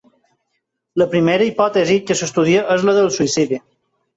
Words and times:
La 1.01 1.07
primera 1.11 1.47
hipòtesi 1.49 1.99
que 2.09 2.17
s’estudia 2.23 2.65
és 2.77 2.89
la 2.91 2.97
del 2.99 3.13
suïcidi. 3.19 3.63